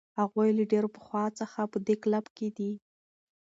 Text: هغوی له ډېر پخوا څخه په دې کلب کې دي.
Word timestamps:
هغوی 0.19 0.49
له 0.57 0.63
ډېر 0.71 0.85
پخوا 0.95 1.25
څخه 1.39 1.59
په 1.71 1.77
دې 1.85 1.95
کلب 2.03 2.25
کې 2.37 2.47
دي. 2.57 2.71